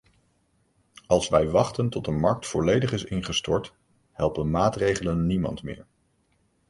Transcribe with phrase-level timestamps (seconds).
[1.07, 3.73] Als wij wachten tot de markt volledig is ingestort,
[4.11, 5.85] helpen maatregelen niemand meer.